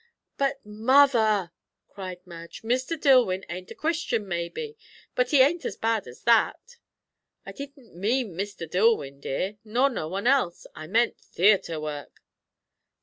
[0.35, 1.51] "But, mother!"
[1.87, 2.63] cried Madge.
[2.63, 2.99] "Mr.
[2.99, 4.75] Dillwyn ain't a Christian, maybe,
[5.13, 6.77] but he ain't as bad as that."
[7.45, 8.67] "I didn't mean Mr.
[8.67, 10.65] Dillwyn, dear, nor no one else.
[10.73, 12.23] I meant theatre work."